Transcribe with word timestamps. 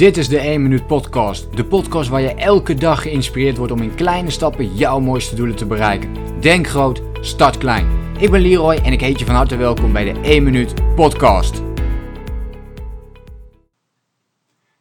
Dit 0.00 0.16
is 0.16 0.28
de 0.28 0.38
1 0.38 0.62
Minuut 0.62 0.86
Podcast. 0.86 1.56
De 1.56 1.64
podcast 1.64 2.08
waar 2.08 2.20
je 2.20 2.34
elke 2.34 2.74
dag 2.74 3.02
geïnspireerd 3.02 3.56
wordt 3.56 3.72
om 3.72 3.82
in 3.82 3.94
kleine 3.94 4.30
stappen 4.30 4.74
jouw 4.74 5.00
mooiste 5.00 5.34
doelen 5.34 5.56
te 5.56 5.66
bereiken. 5.66 6.40
Denk 6.40 6.66
groot, 6.66 7.02
start 7.20 7.58
klein. 7.58 8.16
Ik 8.18 8.30
ben 8.30 8.40
Leroy 8.40 8.74
en 8.74 8.92
ik 8.92 9.00
heet 9.00 9.18
je 9.18 9.24
van 9.24 9.34
harte 9.34 9.56
welkom 9.56 9.92
bij 9.92 10.12
de 10.12 10.20
1 10.20 10.42
Minuut 10.42 10.94
Podcast. 10.94 11.62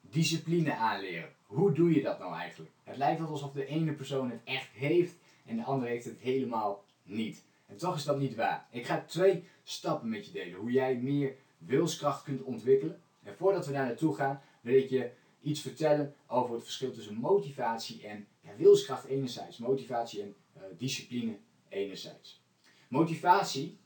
Discipline 0.01 0.75
aanleren. 0.75 1.29
Hoe 1.45 1.71
doe 1.71 1.93
je 1.93 2.01
dat 2.01 2.19
nou 2.19 2.33
eigenlijk? 2.33 2.71
Het 2.83 2.97
lijkt 2.97 3.21
alsof 3.21 3.51
de 3.51 3.65
ene 3.65 3.91
persoon 3.91 4.29
het 4.29 4.41
echt 4.43 4.69
heeft 4.73 5.15
en 5.45 5.55
de 5.55 5.63
andere 5.63 5.91
heeft 5.91 6.05
het 6.05 6.17
helemaal 6.19 6.83
niet. 7.03 7.43
En 7.67 7.77
toch 7.77 7.95
is 7.95 8.03
dat 8.03 8.19
niet 8.19 8.35
waar. 8.35 8.65
Ik 8.71 8.85
ga 8.85 9.03
twee 9.07 9.43
stappen 9.63 10.09
met 10.09 10.25
je 10.25 10.31
delen 10.31 10.59
hoe 10.59 10.71
jij 10.71 10.95
meer 10.95 11.35
wilskracht 11.57 12.23
kunt 12.23 12.41
ontwikkelen. 12.41 12.99
En 13.23 13.33
voordat 13.37 13.65
we 13.65 13.73
daar 13.73 13.85
naartoe 13.85 14.15
gaan, 14.15 14.41
wil 14.61 14.75
ik 14.75 14.89
je 14.89 15.11
iets 15.41 15.61
vertellen 15.61 16.15
over 16.27 16.53
het 16.53 16.63
verschil 16.63 16.91
tussen 16.91 17.15
motivatie 17.15 18.07
en 18.07 18.27
wilskracht 18.57 19.05
enerzijds, 19.05 19.57
motivatie 19.57 20.21
en 20.21 20.35
uh, 20.57 20.63
discipline 20.77 21.37
enerzijds. 21.69 22.43
Motivatie, 22.87 23.77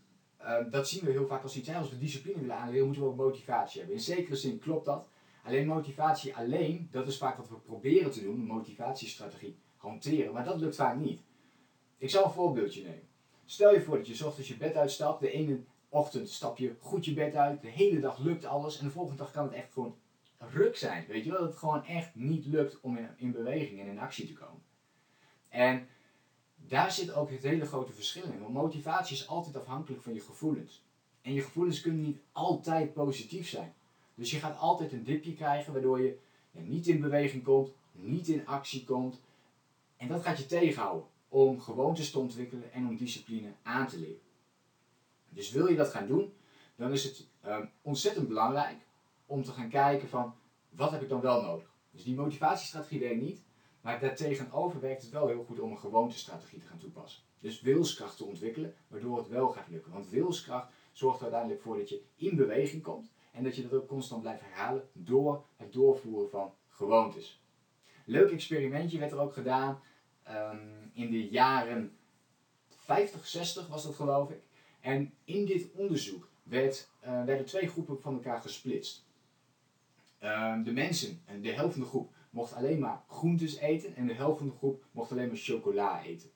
uh, 0.42 0.58
dat 0.72 0.90
zien 0.90 1.06
we 1.06 1.12
heel 1.12 1.28
vaak 1.28 1.44
als 1.44 1.58
iets, 1.58 1.70
als 1.70 1.90
we 1.90 1.98
discipline 1.98 2.40
willen 2.40 2.56
aanleren, 2.56 2.86
moeten 2.86 3.04
we 3.04 3.10
ook 3.10 3.16
motivatie 3.16 3.80
hebben. 3.80 3.98
In 3.98 4.04
zekere 4.04 4.36
zin 4.36 4.60
klopt 4.60 4.86
dat. 4.86 5.08
Alleen 5.44 5.68
motivatie 5.68 6.36
alleen, 6.36 6.88
dat 6.92 7.08
is 7.08 7.18
vaak 7.18 7.38
wat 7.38 7.50
we 7.50 7.56
proberen 7.56 8.12
te 8.12 8.22
doen, 8.22 8.40
een 8.40 8.46
motivatiestrategie 8.46 9.58
hanteren, 9.76 10.34
maar 10.34 10.46
dat 10.46 10.60
lukt 10.60 10.76
vaak 10.76 11.00
niet. 11.00 11.22
Ik 11.98 12.10
zal 12.10 12.26
een 12.26 12.32
voorbeeldje 12.32 12.84
nemen. 12.84 13.08
Stel 13.46 13.74
je 13.74 13.82
voor 13.82 13.98
dat 13.98 14.08
je 14.08 14.26
ochtends 14.26 14.50
je 14.50 14.58
bed 14.58 14.76
uitstapt, 14.76 15.20
de 15.20 15.32
ene 15.32 15.64
ochtend 15.90 16.30
stap 16.30 16.58
je 16.58 16.76
goed 16.80 17.06
je 17.06 17.14
bed 17.14 17.36
uit, 17.36 17.62
de 17.62 17.68
hele 17.68 18.00
dag 18.00 18.20
lukt 18.20 18.46
alles 18.46 18.80
en 18.80 18.86
de 18.86 18.92
volgende 18.92 19.18
dag 19.18 19.32
kan 19.32 19.44
het 19.44 19.54
echt 19.54 19.74
gewoon 19.74 19.96
ruk 20.52 20.76
zijn. 20.76 21.06
Weet 21.08 21.24
je 21.24 21.32
wel, 21.32 21.40
dat 21.40 21.50
het 21.50 21.58
gewoon 21.58 21.86
echt 21.86 22.16
niet 22.16 22.46
lukt 22.46 22.80
om 22.82 22.98
in, 22.98 23.10
in 23.18 23.32
beweging 23.32 23.80
en 23.80 23.88
in 23.88 24.00
actie 24.00 24.28
te 24.28 24.34
komen. 24.34 24.62
En 25.50 25.88
daar 26.56 26.92
zit 26.92 27.14
ook 27.14 27.30
het 27.30 27.44
hele 27.44 27.66
grote 27.66 27.94
verschil 27.94 28.24
in. 28.24 28.40
Want 28.40 28.54
motivatie 28.54 29.16
is 29.16 29.28
altijd 29.28 29.58
afhankelijk 29.58 30.02
van 30.04 30.14
je 30.14 30.20
gevoelens. 30.20 30.84
En 31.22 31.34
je 31.34 31.42
gevoelens 31.42 31.82
kunnen 31.82 32.02
niet 32.02 32.22
altijd 32.32 32.94
positief 32.94 33.50
zijn. 33.50 33.74
Dus 34.16 34.32
je 34.32 34.40
gaat 34.40 34.58
altijd 34.58 34.92
een 34.92 35.04
dipje 35.04 35.34
krijgen 35.34 35.74
waardoor 35.74 36.02
je 36.02 36.18
niet 36.52 36.88
in 36.88 37.02
beweging 37.02 37.44
komt, 37.44 37.72
niet 37.92 38.28
in 38.28 38.48
actie 38.48 38.84
komt. 38.84 39.22
En 39.98 40.08
dat 40.08 40.22
gaat 40.22 40.38
je 40.38 40.46
tegenhouden 40.46 41.08
om 41.28 41.62
gewoontes 41.62 42.12
te 42.12 42.20
ontwikkelen 42.20 42.74
en 42.74 42.88
om 42.88 42.98
discipline 42.98 43.54
aan 43.64 43.88
te 43.88 44.00
leren. 44.00 44.22
Dus 45.30 45.52
wil 45.52 45.68
je 45.68 45.76
dat 45.76 45.90
gaan 45.90 46.08
doen, 46.08 46.34
dan 46.76 46.92
is 46.92 47.04
het 47.04 47.28
um, 47.46 47.70
ontzettend 47.82 48.28
belangrijk 48.28 48.78
om 49.26 49.44
te 49.44 49.52
gaan 49.52 49.70
kijken 49.70 50.10
van 50.10 50.36
wat 50.76 50.92
heb 50.92 51.02
ik 51.02 51.10
dan 51.10 51.22
wel 51.22 51.42
nodig. 51.42 51.72
Dus 51.92 52.04
die 52.04 52.16
motivatiestrategie 52.16 53.00
werkt 53.00 53.22
niet, 53.22 53.44
maar 53.82 54.00
daartegenover 54.00 54.80
werkt 54.80 55.02
het 55.02 55.12
wel 55.12 55.28
heel 55.28 55.44
goed 55.44 55.60
om 55.60 55.72
een 55.72 55.80
gewoontestrategie 55.80 56.60
te 56.60 56.66
gaan 56.66 56.78
toepassen. 56.78 57.24
Dus 57.40 57.62
wilskracht 57.62 58.18
te 58.18 58.26
ontwikkelen, 58.26 58.76
waardoor 58.88 59.18
het 59.18 59.28
wel 59.28 59.48
gaat 59.48 59.68
lukken. 59.68 59.92
Want 59.92 60.10
wilskracht 60.10 60.72
zorgt 60.92 61.18
er 61.18 61.24
uiteindelijk 61.24 61.62
voor 61.62 61.78
dat 61.78 61.90
je 61.90 62.04
in 62.16 62.36
beweging 62.36 62.84
komt 62.84 63.12
en 63.32 63.44
dat 63.44 63.56
je 63.56 63.62
dat 63.62 63.74
ook 63.74 63.88
constant 63.88 64.22
blijft 64.22 64.42
herhalen 64.42 64.90
door 64.94 65.46
het 65.56 65.74
doorvoeren 65.74 66.30
van 66.30 66.54
gewoontes. 66.70 67.42
Leuk 68.06 68.32
experimentje 68.32 69.00
werd 69.00 69.12
er 69.12 69.20
ook 69.20 69.34
gedaan 69.34 69.82
um, 70.30 70.92
in 70.94 71.12
de 71.12 71.28
jaren 71.28 71.98
50, 72.68 73.28
60 73.28 73.68
was 73.68 73.84
dat 73.84 73.96
geloof 73.96 74.30
ik. 74.30 74.42
En 74.80 75.14
in 75.24 75.46
dit 75.46 75.72
onderzoek 75.72 76.30
werd, 76.44 76.90
uh, 77.04 77.24
werden 77.24 77.46
twee 77.46 77.68
groepen 77.68 78.02
van 78.02 78.14
elkaar 78.14 78.42
gesplitst. 78.42 79.06
Ehm, 80.24 80.64
de 80.64 80.72
mensen, 80.72 81.22
en 81.26 81.42
de 81.42 81.52
helft 81.52 81.74
van 81.74 81.82
de 81.82 81.88
groep, 81.88 82.14
mocht 82.30 82.54
alleen 82.54 82.80
maar 82.80 83.04
groentes 83.08 83.58
eten 83.58 83.96
en 83.96 84.08
de 84.08 84.14
helft 84.14 84.38
van 84.38 84.48
de 84.48 84.54
groep 84.54 84.86
mocht 84.92 85.12
alleen 85.12 85.28
maar 85.28 85.38
chocola 85.38 86.04
eten. 86.04 86.30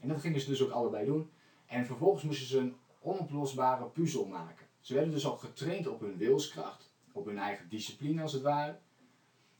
En 0.00 0.08
dat 0.08 0.20
gingen 0.20 0.40
ze 0.40 0.48
dus 0.48 0.62
ook 0.62 0.70
allebei 0.70 1.06
doen. 1.06 1.30
En 1.66 1.86
vervolgens 1.86 2.22
moesten 2.22 2.46
ze 2.46 2.58
een 2.58 2.74
onoplosbare 3.00 3.84
puzzel 3.84 4.26
maken. 4.26 4.66
Ze 4.80 4.94
werden 4.94 5.12
dus 5.12 5.26
al 5.26 5.36
getraind 5.36 5.86
op 5.86 6.00
hun 6.00 6.16
wilskracht, 6.16 6.92
op 7.12 7.26
hun 7.26 7.38
eigen 7.38 7.68
discipline 7.68 8.22
als 8.22 8.32
het 8.32 8.42
ware. 8.42 8.78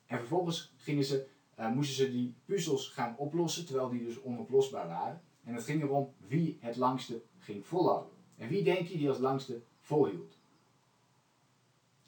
En 0.06 0.18
vervolgens 0.18 0.72
gingen 0.76 1.04
ze, 1.04 1.26
uh, 1.58 1.72
moesten 1.72 1.96
ze 1.96 2.10
die 2.10 2.34
puzzels 2.44 2.88
gaan 2.88 3.16
oplossen, 3.16 3.66
terwijl 3.66 3.88
die 3.88 4.04
dus 4.04 4.22
onoplosbaar 4.22 4.88
waren. 4.88 5.22
En 5.44 5.54
het 5.54 5.64
ging 5.64 5.82
erom 5.82 6.14
wie 6.26 6.58
het 6.60 6.76
langste 6.76 7.22
ging 7.38 7.66
volhouden. 7.66 8.12
En 8.36 8.48
wie 8.48 8.64
denk 8.64 8.86
je 8.86 8.98
die 8.98 9.08
als 9.08 9.18
langste 9.18 9.62
volhield? 9.80 10.36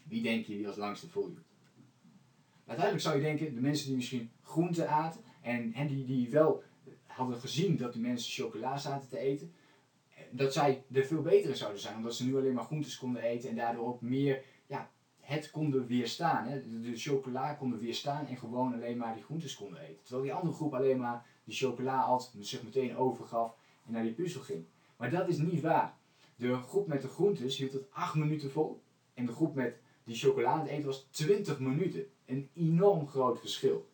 Wie 0.02 0.22
denk 0.22 0.44
je 0.44 0.56
die 0.56 0.66
als 0.66 0.76
langste 0.76 1.08
volhield? 1.08 1.49
Uiteindelijk 2.70 3.08
zou 3.08 3.16
je 3.16 3.22
denken, 3.22 3.54
de 3.54 3.60
mensen 3.60 3.86
die 3.86 3.96
misschien 3.96 4.30
groenten 4.42 4.88
aten 4.88 5.20
en, 5.40 5.72
en 5.74 5.86
die, 5.86 6.04
die 6.04 6.30
wel 6.30 6.62
hadden 7.06 7.40
gezien 7.40 7.76
dat 7.76 7.92
de 7.92 7.98
mensen 7.98 8.32
chocola 8.32 8.78
zaten 8.78 9.08
te 9.08 9.18
eten, 9.18 9.52
dat 10.30 10.52
zij 10.52 10.84
er 10.92 11.04
veel 11.04 11.22
beter 11.22 11.56
zouden 11.56 11.80
zijn, 11.80 11.96
omdat 11.96 12.14
ze 12.14 12.26
nu 12.26 12.36
alleen 12.36 12.54
maar 12.54 12.64
groentes 12.64 12.98
konden 12.98 13.22
eten 13.22 13.48
en 13.50 13.56
daardoor 13.56 13.86
ook 13.86 14.00
meer 14.00 14.42
ja, 14.66 14.90
het 15.20 15.50
konden 15.50 15.86
weerstaan. 15.86 16.46
Hè? 16.46 16.80
De 16.80 16.96
chocola 16.96 17.54
konden 17.54 17.78
weerstaan 17.78 18.26
en 18.26 18.36
gewoon 18.36 18.74
alleen 18.74 18.96
maar 18.96 19.14
die 19.14 19.24
groentes 19.24 19.54
konden 19.54 19.80
eten. 19.80 20.02
Terwijl 20.02 20.22
die 20.22 20.34
andere 20.34 20.54
groep 20.54 20.74
alleen 20.74 20.98
maar 20.98 21.26
die 21.44 21.54
chocola 21.54 22.02
at, 22.02 22.34
zich 22.38 22.62
meteen 22.62 22.96
overgaf 22.96 23.56
en 23.86 23.92
naar 23.92 24.02
die 24.02 24.12
puzzel 24.12 24.40
ging. 24.40 24.64
Maar 24.96 25.10
dat 25.10 25.28
is 25.28 25.38
niet 25.38 25.60
waar. 25.60 25.96
De 26.36 26.56
groep 26.56 26.86
met 26.86 27.02
de 27.02 27.08
groentes 27.08 27.56
hield 27.56 27.72
het 27.72 27.92
8 27.92 28.14
minuten 28.14 28.50
vol 28.50 28.82
en 29.14 29.26
de 29.26 29.32
groep 29.32 29.54
met 29.54 29.78
die 30.04 30.16
chocola 30.16 30.50
aan 30.50 30.60
het 30.60 30.68
eten 30.68 30.86
was 30.86 31.06
20 31.10 31.58
minuten. 31.58 32.06
Een 32.26 32.48
enorm 32.54 33.08
groot 33.08 33.40
verschil. 33.40 33.88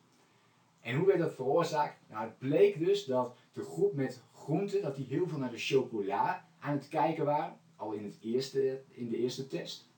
En 0.80 0.96
hoe 0.96 1.06
werd 1.06 1.18
dat 1.18 1.34
veroorzaakt? 1.34 1.98
Nou, 2.10 2.24
het 2.24 2.38
bleek 2.38 2.78
dus 2.78 3.04
dat 3.04 3.36
de 3.52 3.62
groep 3.62 3.94
met 3.94 4.22
groenten, 4.34 4.82
dat 4.82 4.96
die 4.96 5.06
heel 5.06 5.28
veel 5.28 5.38
naar 5.38 5.50
de 5.50 5.58
chocola 5.58 6.48
aan 6.58 6.72
het 6.72 6.88
kijken 6.88 7.24
waren, 7.24 7.56
al 7.76 7.92
in, 7.92 8.04
het 8.04 8.18
eerste, 8.20 8.82
in 8.90 9.08
de 9.08 9.16
eerste 9.16 9.46
test. 9.46 9.88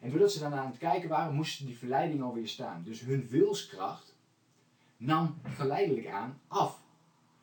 En 0.00 0.10
doordat 0.10 0.32
ze 0.32 0.38
dan 0.38 0.54
aan 0.54 0.66
het 0.66 0.78
kijken 0.78 1.08
waren, 1.08 1.34
moesten 1.34 1.66
die 1.66 1.78
verleiding 1.78 2.22
alweer 2.22 2.48
staan. 2.48 2.82
Dus 2.84 3.00
hun 3.00 3.28
wilskracht 3.28 4.14
nam 4.96 5.40
geleidelijk 5.44 6.06
aan 6.06 6.40
af. 6.48 6.82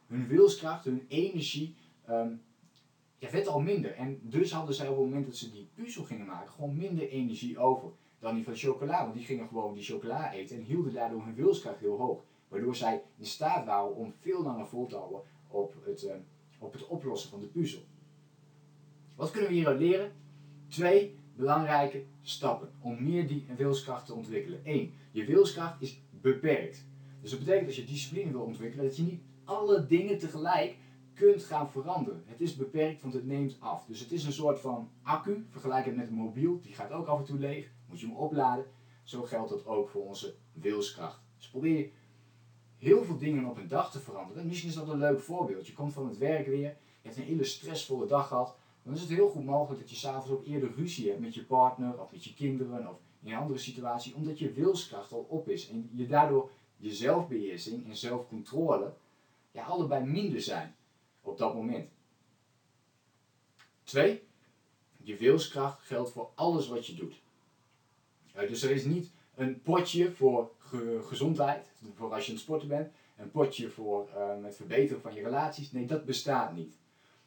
Hun 0.07 0.27
wilskracht, 0.27 0.85
hun 0.85 1.05
energie 1.07 1.75
um, 2.09 2.41
ja, 3.21 3.31
werd 3.31 3.47
al 3.47 3.59
minder. 3.59 3.93
En 3.93 4.19
dus 4.21 4.51
hadden 4.51 4.75
zij 4.75 4.87
op 4.87 4.95
het 4.95 5.05
moment 5.05 5.25
dat 5.25 5.35
ze 5.35 5.51
die 5.51 5.69
puzzel 5.73 6.03
gingen 6.03 6.25
maken, 6.25 6.51
gewoon 6.51 6.77
minder 6.77 7.09
energie 7.09 7.57
over 7.57 7.91
dan 8.19 8.35
die 8.35 8.43
van 8.43 8.55
chocola. 8.55 9.03
Want 9.03 9.15
die 9.15 9.25
gingen 9.25 9.47
gewoon 9.47 9.73
die 9.73 9.83
chocola 9.83 10.33
eten 10.33 10.57
en 10.57 10.63
hielden 10.63 10.93
daardoor 10.93 11.23
hun 11.23 11.35
wilskracht 11.35 11.79
heel 11.79 11.97
hoog. 11.97 12.23
Waardoor 12.47 12.75
zij 12.75 13.03
in 13.17 13.25
staat 13.25 13.65
waren 13.65 13.95
om 13.95 14.13
veel 14.19 14.43
langer 14.43 14.67
vol 14.67 14.85
te 14.85 14.95
houden 14.95 15.21
op 15.47 15.75
het, 15.83 16.03
uh, 16.03 16.11
op 16.59 16.73
het 16.73 16.87
oplossen 16.87 17.29
van 17.29 17.39
de 17.39 17.45
puzzel. 17.45 17.81
Wat 19.15 19.31
kunnen 19.31 19.49
we 19.49 19.55
hieruit 19.55 19.79
leren? 19.79 20.11
Twee 20.67 21.15
belangrijke 21.35 22.03
stappen 22.21 22.69
om 22.79 23.03
meer 23.03 23.27
die 23.27 23.45
wilskracht 23.57 24.05
te 24.05 24.13
ontwikkelen. 24.13 24.59
Eén, 24.63 24.93
je 25.11 25.25
wilskracht 25.25 25.81
is 25.81 26.01
beperkt. 26.09 26.85
Dus 27.21 27.29
dat 27.29 27.39
betekent 27.39 27.67
als 27.67 27.75
je 27.75 27.85
discipline 27.85 28.31
wil 28.31 28.41
ontwikkelen, 28.41 28.85
dat 28.85 28.97
je 28.97 29.03
niet 29.03 29.21
alle 29.43 29.85
dingen 29.85 30.17
tegelijk 30.17 30.75
kunt 31.13 31.43
gaan 31.43 31.69
veranderen. 31.69 32.23
Het 32.25 32.41
is 32.41 32.55
beperkt, 32.55 33.01
want 33.01 33.13
het 33.13 33.25
neemt 33.25 33.55
af. 33.59 33.85
Dus 33.85 33.99
het 33.99 34.11
is 34.11 34.25
een 34.25 34.31
soort 34.31 34.59
van 34.59 34.89
accu, 35.01 35.45
vergelijk 35.49 35.85
het 35.85 35.95
met 35.95 36.07
een 36.07 36.13
mobiel, 36.13 36.59
die 36.61 36.73
gaat 36.73 36.91
ook 36.91 37.07
af 37.07 37.19
en 37.19 37.25
toe 37.25 37.39
leeg 37.39 37.71
moet 37.89 37.99
je 37.99 38.05
hem 38.05 38.15
opladen. 38.15 38.65
Zo 39.03 39.21
geldt 39.21 39.49
dat 39.49 39.65
ook 39.65 39.89
voor 39.89 40.07
onze 40.07 40.35
wilskracht. 40.53 41.21
Dus 41.37 41.49
probeer 41.49 41.89
heel 42.77 43.03
veel 43.03 43.17
dingen 43.17 43.45
op 43.45 43.57
een 43.57 43.67
dag 43.67 43.91
te 43.91 43.99
veranderen. 43.99 44.47
Misschien 44.47 44.69
is 44.69 44.75
dat 44.75 44.89
een 44.89 44.97
leuk 44.97 45.19
voorbeeld. 45.19 45.67
Je 45.67 45.73
komt 45.73 45.93
van 45.93 46.07
het 46.07 46.17
werk 46.17 46.47
weer, 46.47 46.59
je 46.59 46.75
hebt 47.01 47.17
een 47.17 47.23
hele 47.23 47.43
stressvolle 47.43 48.07
dag 48.07 48.27
gehad. 48.27 48.55
Dan 48.83 48.93
is 48.93 49.01
het 49.01 49.09
heel 49.09 49.29
goed 49.29 49.45
mogelijk 49.45 49.81
dat 49.81 49.89
je 49.89 49.95
s'avonds 49.95 50.29
ook 50.29 50.45
eerder 50.45 50.73
ruzie 50.75 51.09
hebt 51.09 51.21
met 51.21 51.33
je 51.35 51.43
partner 51.43 52.01
of 52.01 52.11
met 52.11 52.23
je 52.23 52.33
kinderen 52.33 52.87
of 52.87 52.99
in 53.23 53.31
een 53.31 53.37
andere 53.37 53.59
situatie, 53.59 54.15
omdat 54.15 54.39
je 54.39 54.51
wilskracht 54.51 55.11
al 55.11 55.25
op 55.29 55.49
is 55.49 55.69
en 55.69 55.89
je 55.93 56.07
daardoor 56.07 56.49
je 56.77 56.93
zelfbeheersing 56.93 57.85
en 57.87 57.95
zelfcontrole 57.95 58.93
ja, 59.51 59.63
allebei 59.63 60.05
minder 60.05 60.41
zijn 60.41 60.75
op 61.21 61.37
dat 61.37 61.55
moment. 61.55 61.89
Twee, 63.83 64.23
je 64.97 65.17
wilskracht 65.17 65.81
geldt 65.81 66.11
voor 66.11 66.31
alles 66.35 66.67
wat 66.67 66.87
je 66.87 66.93
doet 66.93 67.21
dus 68.33 68.63
er 68.63 68.71
is 68.71 68.85
niet 68.85 69.11
een 69.35 69.61
potje 69.61 70.11
voor 70.11 70.51
gezondheid, 71.01 71.71
voor 71.95 72.13
als 72.13 72.23
je 72.23 72.29
aan 72.29 72.35
het 72.35 72.43
sporten 72.43 72.67
bent, 72.67 72.91
een 73.17 73.31
potje 73.31 73.69
voor 73.69 74.09
het 74.43 74.55
verbeteren 74.55 75.01
van 75.01 75.13
je 75.13 75.23
relaties. 75.23 75.71
Nee, 75.71 75.85
dat 75.85 76.05
bestaat 76.05 76.55
niet. 76.55 76.79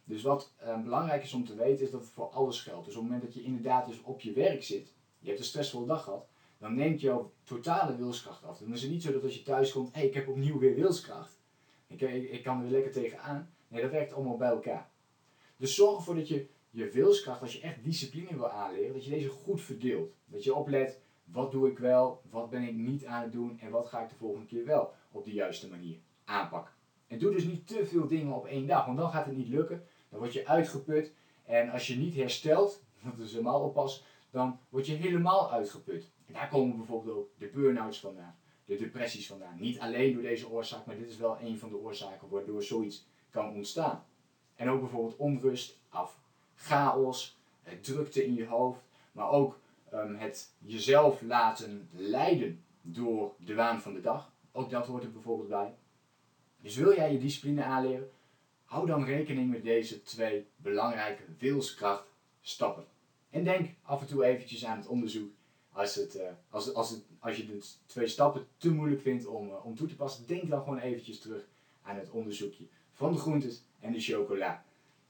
Dus 0.04 0.22
wat 0.22 0.52
uh, 0.62 0.82
belangrijk 0.82 1.22
is 1.22 1.32
om 1.32 1.44
te 1.44 1.54
weten, 1.54 1.84
is 1.84 1.90
dat 1.90 2.00
het 2.00 2.10
voor 2.10 2.28
alles 2.28 2.60
geldt. 2.60 2.84
Dus 2.84 2.94
op 2.94 3.02
het 3.02 3.10
moment 3.10 3.22
dat 3.22 3.34
je 3.34 3.42
inderdaad 3.42 3.86
dus 3.86 4.02
op 4.02 4.20
je 4.20 4.32
werk 4.32 4.62
zit, 4.62 4.92
je 5.18 5.28
hebt 5.28 5.38
een 5.38 5.44
stressvolle 5.44 5.86
dag 5.86 6.04
gehad, 6.04 6.26
dan 6.58 6.74
neemt 6.74 7.00
jouw 7.00 7.32
totale 7.44 7.96
wilskracht 7.96 8.44
af. 8.44 8.58
Dan 8.58 8.72
is 8.72 8.82
het 8.82 8.90
niet 8.90 9.02
zo 9.02 9.12
dat 9.12 9.22
als 9.22 9.34
je 9.34 9.42
thuis 9.42 9.72
komt, 9.72 9.92
hé, 9.92 9.98
hey, 9.98 10.08
ik 10.08 10.14
heb 10.14 10.28
opnieuw 10.28 10.58
weer 10.58 10.74
wilskracht. 10.74 11.38
Ik, 11.86 12.00
ik, 12.00 12.30
ik 12.30 12.42
kan 12.42 12.56
er 12.56 12.62
weer 12.62 12.72
lekker 12.72 12.92
tegenaan. 12.92 13.54
Nee, 13.68 13.82
dat 13.82 13.90
werkt 13.90 14.12
allemaal 14.12 14.36
bij 14.36 14.48
elkaar. 14.48 14.90
Dus 15.56 15.74
zorg 15.74 15.96
ervoor 15.96 16.14
dat 16.14 16.28
je 16.28 16.46
je 16.70 16.90
wilskracht, 16.90 17.40
als 17.40 17.52
je 17.52 17.60
echt 17.60 17.84
discipline 17.84 18.36
wil 18.36 18.50
aanleren, 18.50 18.92
dat 18.92 19.04
je 19.04 19.10
deze 19.10 19.28
goed 19.28 19.60
verdeelt. 19.60 20.12
Dat 20.24 20.44
je 20.44 20.54
oplet 20.54 21.02
Wat 21.24 21.52
doe 21.52 21.70
ik 21.70 21.78
wel, 21.78 22.22
wat 22.30 22.50
ben 22.50 22.62
ik 22.62 22.74
niet 22.74 23.06
aan 23.06 23.22
het 23.22 23.32
doen 23.32 23.58
en 23.60 23.70
wat 23.70 23.86
ga 23.86 24.02
ik 24.02 24.08
de 24.08 24.14
volgende 24.14 24.46
keer 24.46 24.64
wel 24.64 24.92
op 25.10 25.24
de 25.24 25.32
juiste 25.32 25.68
manier 25.68 25.98
aanpakken. 26.24 26.72
En 27.06 27.18
doe 27.18 27.32
dus 27.32 27.44
niet 27.44 27.66
te 27.66 27.86
veel 27.86 28.06
dingen 28.06 28.34
op 28.34 28.46
één 28.46 28.66
dag, 28.66 28.86
want 28.86 28.98
dan 28.98 29.10
gaat 29.10 29.26
het 29.26 29.36
niet 29.36 29.48
lukken. 29.48 29.86
Dan 30.08 30.18
word 30.18 30.32
je 30.32 30.46
uitgeput 30.46 31.12
en 31.44 31.70
als 31.70 31.86
je 31.86 31.96
niet 31.96 32.14
herstelt, 32.14 32.82
dat 33.04 33.18
is 33.18 33.30
helemaal 33.32 33.60
oppas, 33.60 34.04
dan 34.30 34.58
word 34.68 34.86
je 34.86 34.94
helemaal 34.94 35.52
uitgeput. 35.52 36.12
En 36.26 36.32
daar 36.32 36.48
komen 36.48 36.76
bijvoorbeeld 36.76 37.16
ook 37.16 37.28
de 37.38 37.46
burn-outs 37.46 38.00
vandaan, 38.00 38.36
de 38.64 38.76
depressies 38.76 39.26
vandaan. 39.26 39.56
Niet 39.60 39.78
alleen 39.78 40.12
door 40.12 40.22
deze 40.22 40.48
oorzaak, 40.48 40.86
maar 40.86 40.96
dit 40.96 41.08
is 41.08 41.16
wel 41.16 41.38
een 41.40 41.58
van 41.58 41.68
de 41.68 41.76
oorzaken 41.76 42.28
waardoor 42.28 42.62
zoiets 42.62 43.06
kan 43.30 43.54
ontstaan. 43.54 44.04
En 44.56 44.68
ook 44.68 44.80
bijvoorbeeld 44.80 45.16
onrust 45.16 45.78
af, 45.88 46.18
chaos, 46.54 47.38
drukte 47.80 48.24
in 48.24 48.34
je 48.34 48.46
hoofd, 48.46 48.80
maar 49.12 49.30
ook 49.30 49.58
um, 49.92 50.14
het 50.14 50.54
jezelf 50.58 51.22
laten 51.22 51.88
leiden 51.92 52.64
door 52.82 53.34
de 53.38 53.54
waan 53.54 53.80
van 53.80 53.94
de 53.94 54.00
dag. 54.00 54.32
Ook 54.52 54.70
dat 54.70 54.86
hoort 54.86 55.02
er 55.02 55.12
bijvoorbeeld 55.12 55.48
bij. 55.48 55.74
Dus 56.60 56.76
wil 56.76 56.94
jij 56.94 57.12
je 57.12 57.18
discipline 57.18 57.64
aanleren, 57.64 58.10
hou 58.64 58.86
dan 58.86 59.04
rekening 59.04 59.50
met 59.50 59.62
deze 59.62 60.02
twee 60.02 60.46
belangrijke 60.56 61.22
wilskrachtstappen. 61.38 62.86
En 63.30 63.44
denk 63.44 63.70
af 63.82 64.00
en 64.00 64.06
toe 64.06 64.24
eventjes 64.24 64.64
aan 64.64 64.76
het 64.76 64.86
onderzoek. 64.86 65.32
Als, 65.74 65.94
het, 65.94 66.16
uh, 66.16 66.22
als, 66.50 66.74
als, 66.74 66.90
het, 66.90 67.02
als 67.18 67.36
je 67.36 67.46
de 67.46 67.64
twee 67.86 68.06
stappen 68.06 68.46
te 68.56 68.70
moeilijk 68.70 69.02
vindt 69.02 69.26
om, 69.26 69.48
uh, 69.48 69.66
om 69.66 69.76
toe 69.76 69.88
te 69.88 69.96
passen, 69.96 70.26
denk 70.26 70.48
dan 70.48 70.62
gewoon 70.62 70.78
eventjes 70.78 71.20
terug 71.20 71.46
aan 71.82 71.96
het 71.96 72.10
onderzoekje 72.10 72.64
van 72.92 73.12
de 73.12 73.18
groentes 73.18 73.62
en 73.80 73.92
de 73.92 74.00
chocola. 74.00 74.64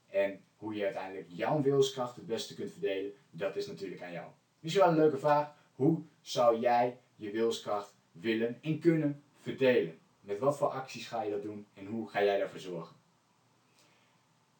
En 0.09 0.41
hoe 0.57 0.75
je 0.75 0.83
uiteindelijk 0.83 1.27
jouw 1.29 1.61
wilskracht 1.61 2.15
het 2.15 2.27
beste 2.27 2.55
kunt 2.55 2.71
verdelen, 2.71 3.11
dat 3.31 3.55
is 3.55 3.67
natuurlijk 3.67 4.01
aan 4.01 4.11
jou. 4.11 4.27
Misschien 4.59 4.83
wel 4.83 4.93
een 4.93 4.99
leuke 4.99 5.17
vraag. 5.17 5.53
Hoe 5.75 6.01
zou 6.21 6.59
jij 6.59 6.97
je 7.15 7.31
wilskracht 7.31 7.93
willen 8.11 8.57
en 8.61 8.79
kunnen 8.79 9.23
verdelen? 9.41 9.97
Met 10.21 10.39
wat 10.39 10.57
voor 10.57 10.67
acties 10.67 11.07
ga 11.07 11.23
je 11.23 11.31
dat 11.31 11.41
doen 11.41 11.65
en 11.73 11.85
hoe 11.85 12.09
ga 12.09 12.23
jij 12.23 12.39
daarvoor 12.39 12.59
zorgen? 12.59 12.95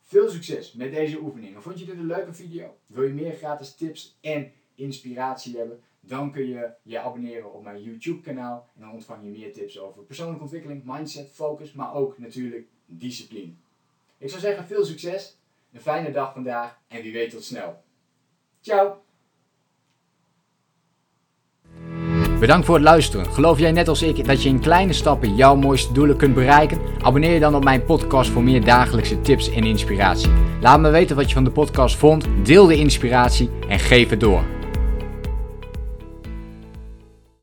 Veel 0.02 0.30
succes 0.30 0.74
met 0.74 0.92
deze 0.92 1.20
oefeningen. 1.20 1.62
Vond 1.62 1.80
je 1.80 1.86
dit 1.86 1.96
een 1.96 2.06
leuke 2.06 2.34
video? 2.34 2.78
Wil 2.86 3.04
je 3.04 3.14
meer 3.14 3.34
gratis 3.34 3.76
tips 3.76 4.18
en 4.22 4.52
inspiratie 4.76 5.58
hebben? 5.58 5.84
Dan 6.08 6.32
kun 6.32 6.48
je 6.48 6.70
je 6.84 7.00
abonneren 7.00 7.54
op 7.54 7.64
mijn 7.64 7.84
YouTube 7.84 8.22
kanaal 8.22 8.68
en 8.76 8.82
dan 8.82 8.92
ontvang 8.92 9.24
je 9.24 9.30
meer 9.30 9.54
tips 9.54 9.80
over 9.80 10.04
persoonlijke 10.04 10.42
ontwikkeling, 10.42 10.82
mindset, 10.86 11.32
focus, 11.32 11.74
maar 11.74 11.94
ook 11.94 12.18
natuurlijk 12.18 12.68
discipline. 12.86 13.52
Ik 14.18 14.30
zou 14.30 14.42
zeggen 14.42 14.66
veel 14.66 14.86
succes, 14.86 15.38
een 15.72 15.82
fijne 15.82 16.12
dag 16.12 16.34
vandaag 16.34 16.80
en 16.88 17.02
wie 17.02 17.14
weet 17.14 17.30
tot 17.30 17.44
snel. 17.44 17.84
Ciao! 18.62 19.04
Bedankt 22.40 22.66
voor 22.66 22.76
het 22.76 22.84
luisteren. 22.84 23.26
Geloof 23.26 23.60
jij 23.60 23.72
net 23.72 23.88
als 23.88 24.02
ik 24.02 24.26
dat 24.26 24.44
je 24.44 24.50
in 24.50 24.60
kleine 24.60 24.94
stappen 24.94 25.36
jouw 25.36 25.56
mooiste 25.56 25.94
doelen 25.94 26.18
kunt 26.18 26.34
bereiken? 26.34 26.80
Abonneer 27.02 27.34
je 27.34 27.40
dan 27.40 27.56
op 27.56 27.64
mijn 27.64 27.86
podcast 27.86 28.30
voor 28.30 28.44
meer 28.44 28.66
dagelijkse 28.66 29.22
tips 29.22 29.50
en 29.50 29.64
inspiratie. 29.64 30.32
Laat 30.62 30.80
me 30.80 30.90
weten 30.90 31.16
wat 31.16 31.28
je 31.28 31.34
van 31.34 31.44
de 31.44 31.52
podcast 31.52 31.96
vond, 31.96 32.26
deel 32.44 32.66
de 32.66 32.76
inspiratie 32.78 33.50
en 33.68 33.80
geef 33.80 34.10
het 34.10 34.20
door. 34.20 34.55